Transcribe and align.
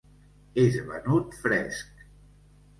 És 0.63 0.77
venut 0.87 1.37
fresc. 1.45 2.05